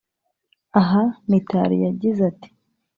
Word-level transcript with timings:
Aha 0.79 1.03
Mitali 1.29 1.77
yagize 1.85 2.19
ati 2.31 2.49